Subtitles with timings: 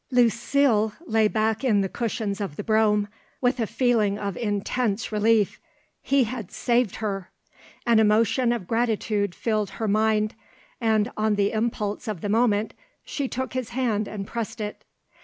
[0.09, 3.07] Lucile lay back in the cushions of the brougham
[3.39, 5.59] with a feeling of intense relief.
[6.01, 7.29] He had saved her.
[7.85, 10.33] An emotion of gratitude filled her mind,
[10.81, 12.73] and on the impulse of the moment
[13.05, 14.83] she took his hand and pressed it.